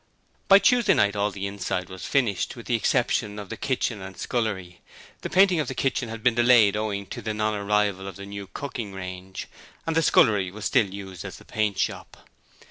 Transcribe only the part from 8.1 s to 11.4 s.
the new cooking range, and the scullery was still used as